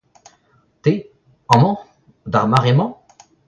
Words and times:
Te, 0.83 0.93
amañ, 1.55 1.75
d’ar 2.31 2.47
mare-mañ? 2.51 2.91